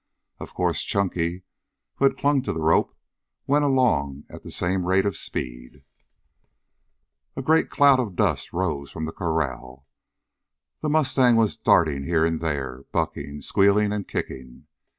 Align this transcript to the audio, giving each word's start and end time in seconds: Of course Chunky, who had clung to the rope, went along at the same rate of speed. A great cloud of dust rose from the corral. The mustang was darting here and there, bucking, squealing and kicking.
Of 0.39 0.55
course 0.55 0.81
Chunky, 0.81 1.43
who 1.97 2.05
had 2.05 2.17
clung 2.17 2.41
to 2.41 2.51
the 2.53 2.59
rope, 2.63 2.97
went 3.45 3.63
along 3.63 4.23
at 4.31 4.41
the 4.41 4.49
same 4.49 4.87
rate 4.87 5.05
of 5.05 5.15
speed. 5.15 5.83
A 7.35 7.43
great 7.43 7.69
cloud 7.69 7.99
of 7.99 8.15
dust 8.15 8.51
rose 8.51 8.89
from 8.89 9.05
the 9.05 9.11
corral. 9.13 9.85
The 10.79 10.89
mustang 10.89 11.35
was 11.35 11.55
darting 11.55 12.03
here 12.05 12.25
and 12.25 12.39
there, 12.39 12.85
bucking, 12.91 13.41
squealing 13.41 13.93
and 13.93 14.07
kicking. 14.07 14.65